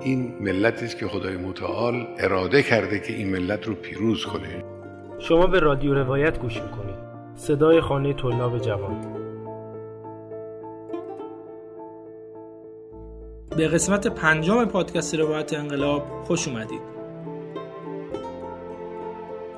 [0.00, 4.64] این ملتی است که خدای متعال اراده کرده که این ملت رو پیروز کنه.
[5.18, 6.94] شما به رادیو روایت گوش می‌کنید.
[7.34, 9.00] صدای خانه طلاب جوان.
[13.56, 16.80] به قسمت پنجم پادکست روایت انقلاب خوش اومدید.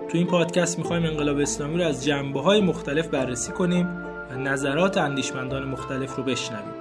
[0.08, 3.88] تو این پادکست می‌خوایم انقلاب اسلامی رو از جنبه های مختلف بررسی کنیم
[4.30, 6.74] و نظرات اندیشمندان مختلف رو بشنویم.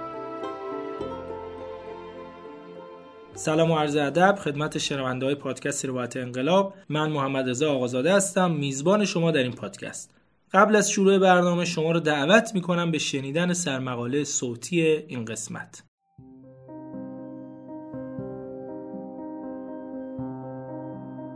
[3.36, 6.74] سلام و عرض ادب خدمت شنونده های پادکست روایت انقلاب.
[6.90, 10.12] من محمد رضا آقازاده هستم میزبان شما در این پادکست.
[10.54, 15.84] قبل از شروع برنامه شما رو دعوت می‌کنم به شنیدن سرمقاله صوتی این قسمت.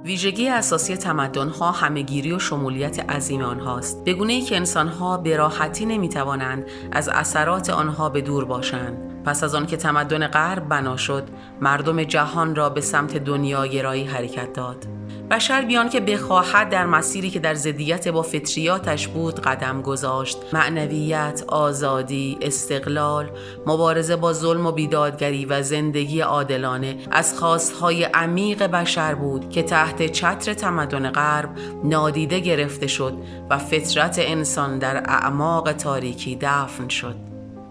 [0.06, 4.04] ویژگی اساسی تمدنها همهگیری و شمولیت عظیم آنهاست.
[4.04, 9.07] به ای که انسانها به راحتی نمی‌توانند از اثرات آنها به دور باشند.
[9.28, 11.24] پس از آن که تمدن غرب بنا شد
[11.62, 14.86] مردم جهان را به سمت دنیا گرایی حرکت داد.
[15.32, 20.38] بشر بیان که بخواهد در مسیری که در زدیت با فطریاتش بود قدم گذاشت.
[20.54, 23.30] معنویت، آزادی، استقلال،
[23.66, 30.12] مبارزه با ظلم و بیدادگری و زندگی عادلانه از خواستهای عمیق بشر بود که تحت
[30.12, 31.50] چتر تمدن غرب
[31.84, 33.14] نادیده گرفته شد
[33.50, 37.27] و فطرت انسان در اعماق تاریکی دفن شد.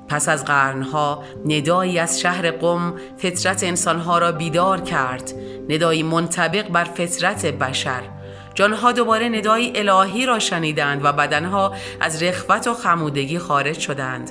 [0.09, 5.33] پس از قرنها ندایی از شهر قم فطرت انسانها را بیدار کرد.
[5.69, 8.03] ندایی منطبق بر فطرت بشر.
[8.55, 14.31] جانها دوباره ندای الهی را شنیدند و بدنها از رخوت و خمودگی خارج شدند.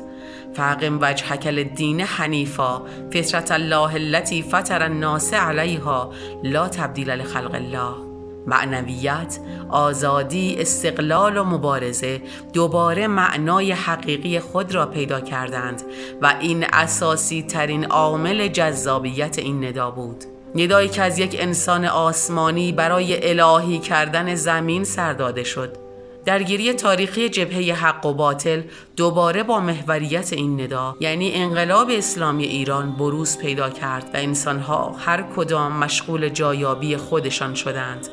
[0.53, 2.81] فاقم وجهک الدین حنیفا
[3.13, 8.14] فطرت الله التي فطر الناس علیها لا تبدیل لخلق الله.
[8.47, 9.39] معنویت،
[9.69, 12.21] آزادی، استقلال و مبارزه
[12.53, 15.83] دوباره معنای حقیقی خود را پیدا کردند
[16.21, 20.23] و این اساسی ترین عامل جذابیت این ندا بود.
[20.55, 25.85] ندایی که از یک انسان آسمانی برای الهی کردن زمین سرداده شد.
[26.25, 28.61] درگیری تاریخی جبهه حق و باطل
[28.95, 35.25] دوباره با محوریت این ندا یعنی انقلاب اسلامی ایران بروز پیدا کرد و انسانها هر
[35.35, 38.07] کدام مشغول جایابی خودشان شدند.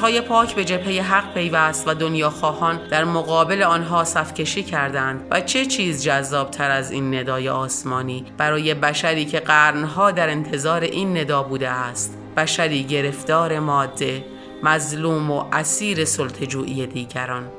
[0.00, 5.40] های پاک به جبهه حق پیوست و دنیا خواهان در مقابل آنها صفکشی کردند و
[5.40, 11.18] چه چیز جذاب تر از این ندای آسمانی؟ برای بشری که قرنها در انتظار این
[11.18, 12.18] ندا بوده است.
[12.36, 14.24] بشری گرفتار ماده
[14.62, 17.50] مظلوم و اسیر سلطجویی دیگران.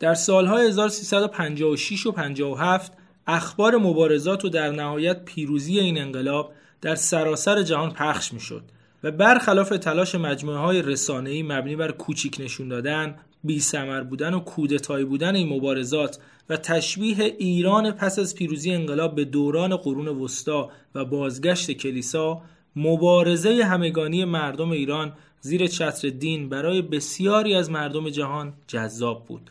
[0.00, 2.97] در سالهای 1356 و 57
[3.28, 8.62] اخبار مبارزات و در نهایت پیروزی این انقلاب در سراسر جهان پخش می شد
[9.02, 14.40] و برخلاف تلاش مجموعه های رسانه‌ای مبنی بر کوچیک نشون دادن، بی سمر بودن و
[14.40, 16.18] کودتایی بودن این مبارزات
[16.48, 22.42] و تشبیه ایران پس از پیروزی انقلاب به دوران قرون وسطا و بازگشت کلیسا
[22.76, 29.50] مبارزه همگانی مردم ایران زیر چتر دین برای بسیاری از مردم جهان جذاب بود.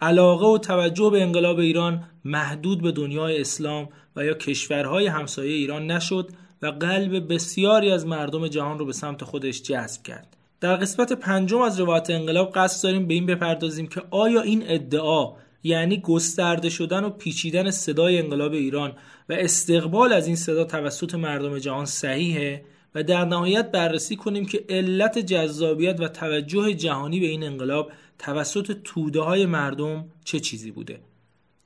[0.00, 5.90] علاقه و توجه به انقلاب ایران محدود به دنیای اسلام و یا کشورهای همسایه ایران
[5.90, 6.30] نشد
[6.62, 10.36] و قلب بسیاری از مردم جهان رو به سمت خودش جذب کرد.
[10.60, 15.32] در قسمت پنجم از روایت انقلاب قصد داریم به این بپردازیم که آیا این ادعا
[15.62, 18.92] یعنی گسترده شدن و پیچیدن صدای انقلاب ایران
[19.28, 22.64] و استقبال از این صدا توسط مردم جهان صحیحه
[22.96, 28.76] و در نهایت بررسی کنیم که علت جذابیت و توجه جهانی به این انقلاب توسط
[28.84, 30.98] توده های مردم چه چیزی بوده.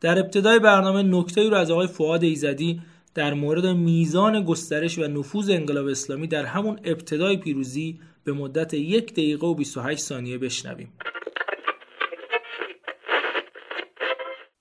[0.00, 2.80] در ابتدای برنامه نکته رو از آقای فعاد ایزدی
[3.14, 9.12] در مورد میزان گسترش و نفوذ انقلاب اسلامی در همون ابتدای پیروزی به مدت یک
[9.12, 10.92] دقیقه و 28 ثانیه بشنویم.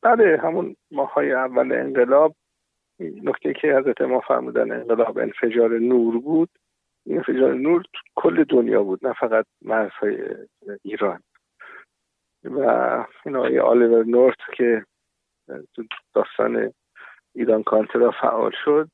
[0.01, 2.36] بله همون ماهای اول انقلاب
[3.00, 6.50] نکته که حضرت ما فرمودن انقلاب انفجار نور بود
[7.06, 7.84] این انفجار نور
[8.16, 10.36] کل دنیا بود نه فقط مرزهای
[10.84, 11.24] ایران.
[12.44, 12.60] و
[13.25, 14.86] این آقای آلیور نورت که
[16.13, 16.74] داستان
[17.36, 18.90] ایران کانترا فعال شد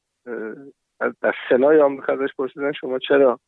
[1.22, 3.40] در سنای آمریکا ازش پرسیدن شما چرا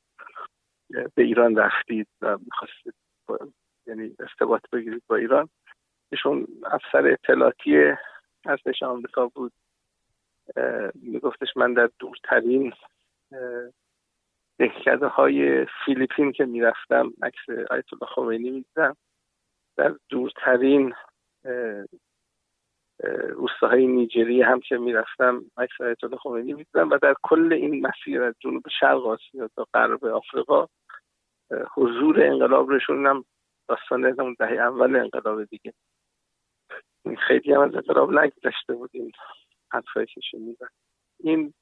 [0.90, 2.94] به ایران رفتید و می‌خواستید
[3.88, 5.50] یعنی استباط بگیرید با ایران؟
[6.12, 7.94] ایشون افسر اطلاعاتی
[8.46, 9.52] ارتش آمریکا بود.
[10.96, 12.74] میگفتش من در دورترین
[14.60, 18.98] دهکده های فیلیپین که می‌رفتم عکس آیت الله خمینی می‌دیدم.
[19.78, 20.94] در دورترین
[23.30, 26.90] روستاهای نیجری هم که می‌رفتم عکس آیت الله خمینی می‌دیدم.
[26.90, 30.68] و در کل این مسیر از جنوب شرق آسیا تا غرب آفریقا
[31.74, 33.26] حضور انقلاب رشونم
[33.68, 35.74] داستان اون دهه اول انقلاب دیگه.
[37.28, 38.92] خیلی هم از انقلاب نگذشته بود.
[39.72, 40.68] حرفایی که شنیدن
[41.20, 41.54] این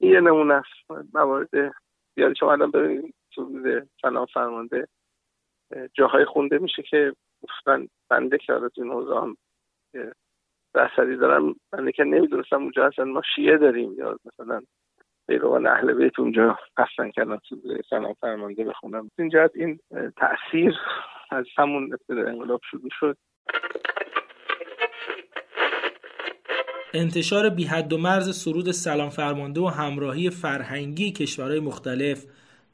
[0.00, 0.90] یه نمونه است.
[1.14, 1.74] موارد
[2.16, 3.14] زیادی شما الان ببینید.
[4.02, 4.88] سلام فرمانده
[5.94, 7.12] جاهای خونده میشه که
[7.48, 9.36] اصلا بنده که حالا این حوزه هم
[10.74, 14.62] رسدی دارم بنده که نمی‌دونستم اونجا اصلا ما شیعه داریم یا مثلا
[15.28, 17.56] پیروان اهل بیت اونجا قصدن کردن تو
[17.90, 19.10] سلام فرمانده بخونم.
[19.18, 19.78] این جهت این
[20.16, 20.78] تاثیر
[21.30, 23.16] از همون ابتدا انقلاب شروع شد.
[26.94, 32.24] انتشار بی حد و مرز سرود سلام فرمانده و همراهی فرهنگی کشورهای مختلف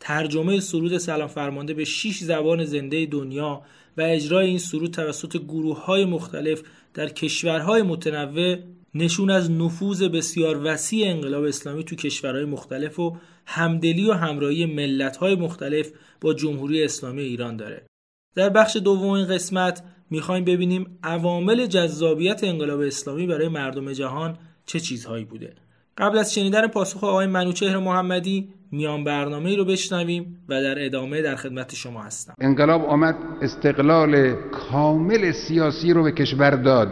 [0.01, 3.63] ترجمه سرود سلام فرمانده به 6 زبان زنده دنیا
[3.97, 6.63] و اجرای این سرود توسط گروه های مختلف
[6.95, 8.57] در کشورهای متنوع
[8.95, 15.35] نشون از نفوذ بسیار وسیع انقلاب اسلامی تو کشورهای مختلف و همدلی و همراهی ملت‌های
[15.35, 15.91] مختلف
[16.21, 17.87] با جمهوری اسلامی ایران داره.
[18.35, 24.37] در بخش دوم این قسمت می‌خوایم ببینیم عوامل جذابیت انقلاب اسلامی برای مردم جهان
[24.67, 25.53] چه چیزهایی بوده.
[25.99, 31.23] قبل از شنیدن پاسخ آقای منوچهر محمدی میان برنامه ای رو بشنویم و در ادامه
[31.23, 32.35] در خدمت شما هستم.
[32.41, 36.89] انقلاب آمد استقلال کامل سیاسی رو به کشور داد.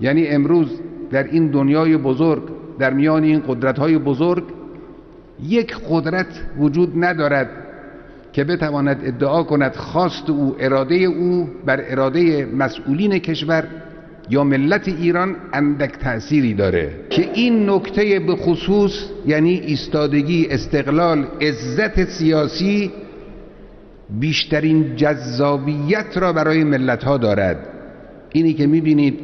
[0.00, 0.80] یعنی امروز
[1.10, 2.42] در این دنیای بزرگ
[2.78, 4.44] در میان این قدرت های بزرگ
[5.42, 7.50] یک قدرت وجود ندارد
[8.32, 13.64] که بتواند ادعا کند خواست او اراده او بر اراده مسئولین کشور
[14.30, 16.90] یا ملت ایران اندک تأثیری داره.
[17.10, 18.92] که این نکته به خصوص
[19.26, 22.92] یعنی ایستادگی استقلال عزت سیاسی
[24.20, 27.66] بیشترین جذابیت را برای ملت ها دارد.
[28.32, 29.20] اینی که می‌بینید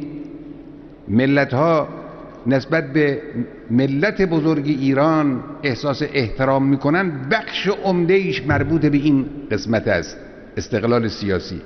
[1.07, 1.87] ملت ها
[2.47, 3.21] نسبت به
[3.71, 10.17] ملت بزرگ ایران احساس احترام می‌کنن بخش عمده مربوط به این قسمت است
[10.57, 11.61] استقلال سیاسی.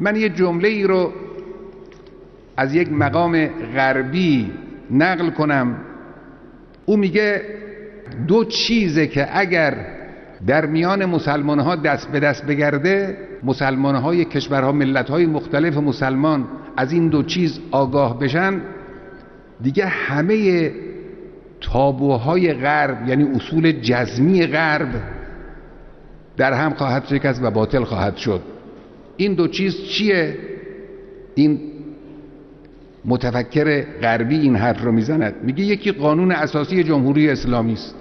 [0.00, 1.12] من یه جمله ای رو
[2.56, 4.50] از یک مقام غربی
[4.90, 5.76] نقل کنم.
[6.86, 7.42] او میگه
[8.28, 9.76] دو چیزه که اگر
[10.46, 16.48] در میان مسلمان ها دست به دست بگرده مسلمان های کشورها ملت های مختلف مسلمان
[16.76, 18.60] از این دو چیز آگاه بشن.
[19.62, 20.70] دیگه همه
[21.60, 24.88] تابوهای غرب یعنی اصول جزمی غرب
[26.36, 28.40] در هم خواهد شکست و باطل خواهد شد.
[29.16, 30.36] این دو چیز چیه؟
[31.34, 31.60] این
[33.04, 35.34] متفکر غربی این حرف رو می‌زند.
[35.42, 37.94] میگه یکی قانون اساسی جمهوری اسلامی است.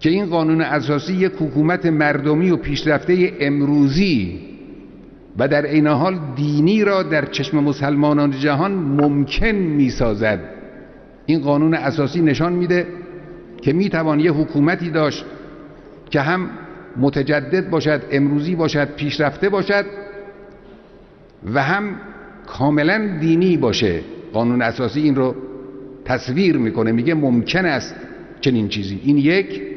[0.00, 4.40] که این قانون اساسی یک حکومت مردمی و پیشرفته امروزی
[5.38, 10.40] و در این حال دینی را در چشم مسلمانان جهان ممکن می سازد
[11.26, 12.86] این قانون اساسی نشان میده
[13.62, 15.24] که می توان یه حکومتی داشت
[16.10, 16.50] که هم
[16.96, 19.84] متجدد باشد امروزی باشد پیشرفته باشد
[21.54, 21.84] و هم
[22.46, 24.00] کاملا دینی باشه.
[24.32, 25.34] قانون اساسی این رو
[26.04, 27.94] تصویر می‌کنه میگه ممکن است
[28.40, 29.00] چنین چیزی.
[29.04, 29.73] این یک.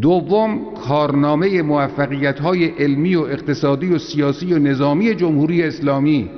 [0.00, 6.30] دوم کارنامه موفقیت های علمی و اقتصادی و سیاسی و نظامی جمهوری اسلامی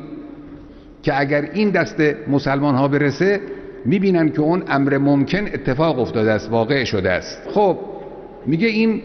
[1.03, 3.41] که اگر این دست مسلمان ها برسه
[3.85, 7.43] می‌بینن که اون امر ممکن اتفاق افتاده است واقع شده است.
[7.51, 7.79] خب
[8.47, 9.03] میگه این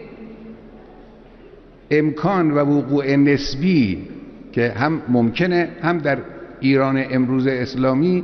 [1.91, 4.07] امکان و وقوع نسبی
[4.51, 6.17] که هم ممکنه هم در
[6.59, 8.23] ایران امروز اسلامی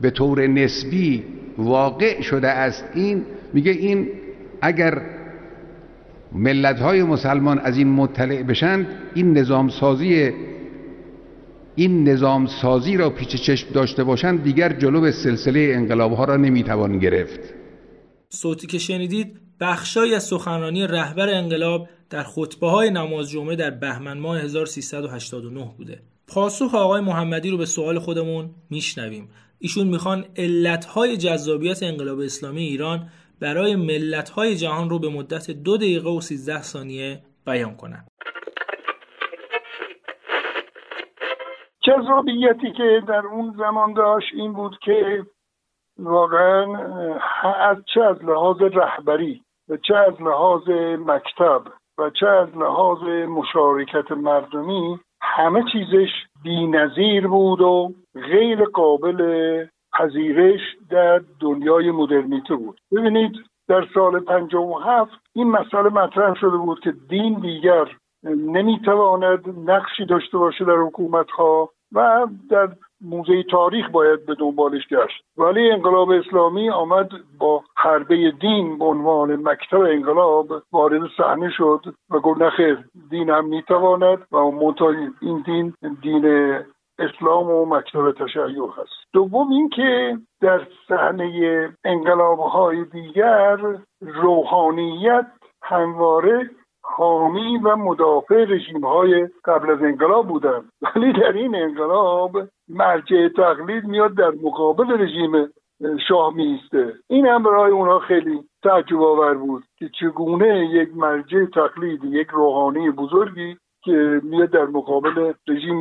[0.00, 1.22] به طور نسبی
[1.58, 2.84] واقع شده است.
[2.94, 4.08] این میگه این
[4.64, 5.02] اگر
[6.32, 10.30] ملت های مسلمان از این مطلع بشند این نظام سازی
[11.76, 16.98] این نظام سازی را پیچ چشم داشته باشند دیگر جلو سلسله انقلاب ها را نمی‌توان
[16.98, 17.40] گرفت.
[18.28, 24.18] صوتی که شنیدید بخشای از سخنرانی رهبر انقلاب در خطبه های نماز جمعه در بهمن
[24.18, 26.02] ماه 1389 بوده.
[26.26, 29.28] پاسخ آقای محمدی رو به سوال خودمون میشنویم.
[29.58, 33.08] ایشون می‌خوان علتهای جذابیت انقلاب اسلامی ایران
[33.40, 38.08] برای ملت‌های جهان رو به مدت دو دقیقه و 13 ثانیه بیان کنند.
[41.82, 45.26] جذابیتی که در اون زمان داشت این بود که
[45.98, 46.76] واقعا
[47.42, 51.62] از چه از لحاظ رهبری و چه از لحاظ مکتب
[51.98, 56.08] و چه از لحاظ مشارکت مردمی همه چیزش
[56.42, 59.66] بینظیر بود و غیر قابل
[59.98, 60.60] پذیرش
[60.90, 62.80] در دنیای مدرنیته بود.
[62.92, 63.32] ببینید
[63.68, 64.24] در سال
[64.84, 67.88] هفت این مسئله مطرح شده بود که دین دیگر
[68.24, 72.68] نمی‌تواند نقشی داشته باشه در حکومت ها و در
[73.00, 75.24] موزه تاریخ باید به دنبالش گشت.
[75.36, 82.18] ولی انقلاب اسلامی آمد با حربه دین به عنوان مکتب انقلاب وارد صحنه شد و
[82.18, 82.78] گفت نخیر
[83.10, 86.24] دین هم می‌تواند و منتها این دین دین
[86.98, 89.12] اسلام و مکتب تشیع هست.
[89.12, 93.58] دوم اینکه در صحنه انقلاب های دیگر
[94.00, 95.26] روحانیت
[95.62, 96.50] همواره
[96.82, 102.32] حامی و مدافع رژیم های قبل از انقلاب بودن ولی در این انقلاب
[102.68, 105.48] مرجع تقلید میاد در مقابل رژیم
[106.08, 106.92] شاه میسته.
[107.08, 112.90] این هم برای اونها خیلی تعجب آور بود که چگونه یک مرجع تقلید یک روحانی
[112.90, 115.80] بزرگی که میاد در مقابل رژیم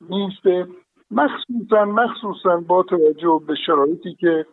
[0.00, 0.66] میسته
[1.10, 4.46] مخصوصا مخصوصا با توجه به شرایطی که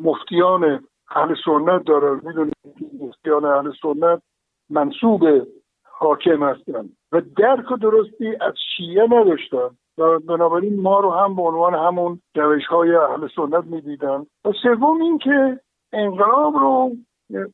[0.00, 2.20] مفتیان اهل سنت دارن.
[2.24, 2.54] می‌دونید
[3.00, 4.22] مفتیان اهل سنت
[4.70, 5.22] منصوب
[5.84, 11.74] حاکم هستن و درک درستی از شیعه نداشتن و بنابراین ما رو هم به عنوان
[11.74, 14.26] همون روش های اهل سنت می‌دیدن.
[14.44, 15.60] و سوم اینکه
[15.92, 16.90] انقلاب رو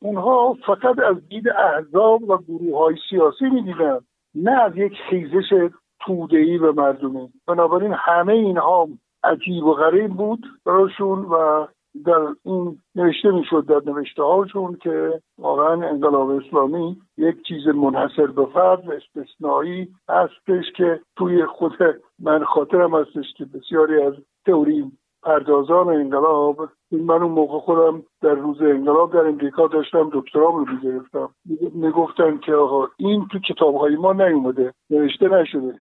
[0.01, 3.99] اونها فقط از دید احزاب و گروه های سیاسی می‌دیدن
[4.35, 7.29] نه از یک خیزش تودهی و مردمی.
[7.47, 8.89] بنابراین همه اینها
[9.25, 11.67] عجیب و غریب بود براشون و
[12.05, 18.47] در این نوشته می‌شد در نوشته هاشون که واقعا انقلاب اسلامی یک چیز منحصر به
[18.47, 21.73] فرد و استثنایی هستش که توی خود
[22.19, 24.15] من خاطرم هستش که بسیاری از
[24.47, 24.93] تئوری
[25.23, 31.35] پردازان انقلاب من اون موقع خودم در روز انقلاب در امریکا داشتم دکترام رو می‌گرفتم.
[31.75, 35.81] می‌گفتن که آقا این تو کتابهای ما نیومده نوشته نشده.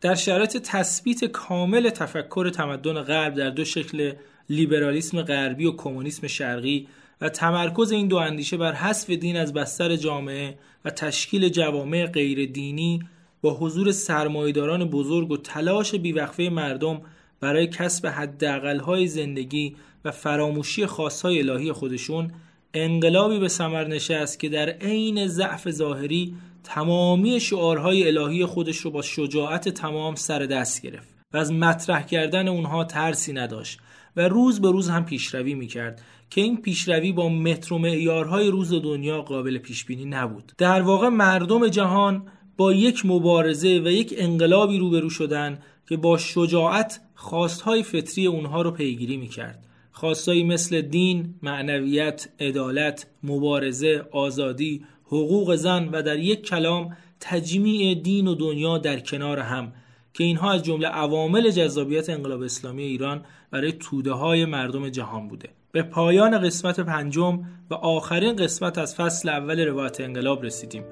[0.00, 4.12] در شرایط تثبیت کامل تفکر تمدن غرب در دو شکل
[4.50, 6.88] لیبرالیسم غربی و کمونیسم شرقی
[7.20, 10.54] و تمرکز این دو اندیشه بر حذف دین از بستر جامعه
[10.84, 13.00] و تشکیل جوامع غیر دینی
[13.42, 17.00] با حضور سرمایداران بزرگ و تلاش بیوقفه مردم
[17.40, 22.32] برای کسب حداقل‌های زندگی و فراموشی خاصهای الهی خودشون
[22.74, 29.02] انقلابی به ثمر نشست که در عین ضعف ظاهری تمامی شعارهای الهی خودش رو با
[29.02, 33.78] شجاعت تمام سر دست گرفت و از مطرح کردن اونها ترسی نداشت
[34.16, 38.72] و روز به روز هم پیشروی می‌کرد که این پیشروی با متر و معیارهای روز
[38.72, 40.52] دنیا قابل پیش بینی نبود.
[40.58, 42.26] در واقع مردم جهان
[42.56, 48.70] با یک مبارزه و یک انقلابی روبرو شدن که با شجاعت خواستهای فطری اونها رو
[48.70, 49.64] پیگیری می‌کرد.
[49.90, 58.26] خواستهایی مثل دین، معنویت، عدالت، مبارزه، آزادی، حقوق زن و در یک کلام تجمیع دین
[58.26, 59.72] و دنیا در کنار هم
[60.14, 65.48] که اینها از جمله عوامل جذابیت انقلاب اسلامی ایران برای توده های مردم جهان بوده.
[65.72, 67.40] به پایان قسمت پنجم
[67.70, 70.84] و آخرین قسمت از فصل اول روایت انقلاب رسیدیم.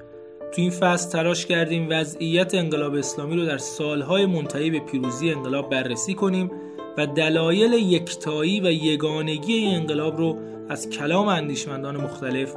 [0.51, 5.69] تو این فصل تلاش کردیم وضعیت انقلاب اسلامی رو در سالهای منتهی به پیروزی انقلاب
[5.69, 6.51] بررسی کنیم
[6.97, 10.37] و دلایل یکتایی و یگانگی این انقلاب رو
[10.69, 12.53] از کلام اندیشمندان مختلف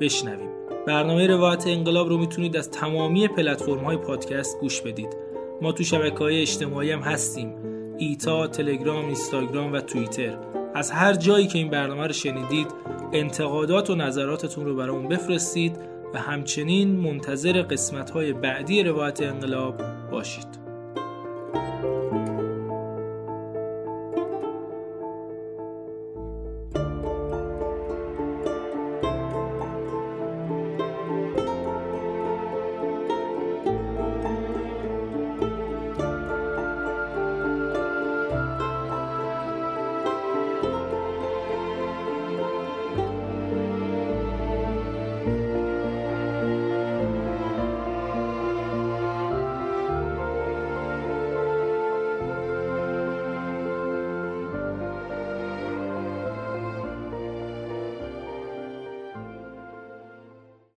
[0.00, 0.48] بشنویم.
[0.86, 5.16] برنامه روایت انقلاب رو می‌تونید از تمامی پلتفرم های پادکست گوش بدید.
[5.62, 7.54] ما تو شبکه های اجتماعی هم هستیم.
[7.98, 10.38] ایتا، تلگرام، اینستاگرام و توییتر.
[10.74, 12.66] از هر جایی که این برنامه رو شنیدید
[13.12, 15.93] انتقادات و نظراتتون رو برامون بفرستید.
[16.14, 20.63] و همچنین منتظر قسمت های بعدی روایت انقلاب باشید.